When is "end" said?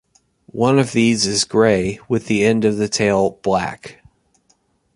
2.43-2.65